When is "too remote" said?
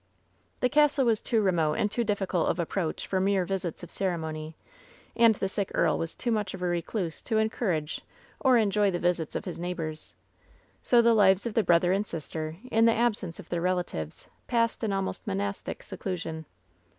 1.21-1.75